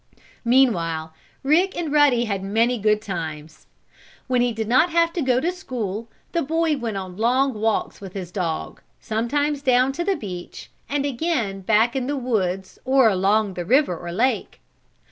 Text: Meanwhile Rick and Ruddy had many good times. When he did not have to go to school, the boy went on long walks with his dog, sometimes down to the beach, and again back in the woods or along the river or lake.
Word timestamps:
Meanwhile 0.43 1.13
Rick 1.43 1.77
and 1.77 1.91
Ruddy 1.91 2.25
had 2.25 2.41
many 2.43 2.79
good 2.79 3.03
times. 3.03 3.67
When 4.25 4.41
he 4.41 4.51
did 4.51 4.67
not 4.67 4.89
have 4.89 5.13
to 5.13 5.21
go 5.21 5.39
to 5.39 5.51
school, 5.51 6.09
the 6.31 6.41
boy 6.41 6.75
went 6.75 6.97
on 6.97 7.17
long 7.17 7.53
walks 7.53 8.01
with 8.01 8.13
his 8.13 8.31
dog, 8.31 8.81
sometimes 8.99 9.61
down 9.61 9.91
to 9.91 10.03
the 10.03 10.15
beach, 10.15 10.71
and 10.89 11.05
again 11.05 11.59
back 11.61 11.95
in 11.95 12.07
the 12.07 12.17
woods 12.17 12.79
or 12.83 13.09
along 13.09 13.53
the 13.53 13.63
river 13.63 13.95
or 13.95 14.11
lake. 14.11 14.59